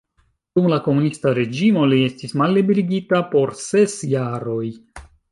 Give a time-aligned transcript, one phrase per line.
[0.59, 4.63] Dum la komunista reĝimo li estis malliberigita por ses jaroj.